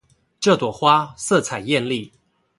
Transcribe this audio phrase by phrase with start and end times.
[0.39, 2.11] 這朵花色彩豔麗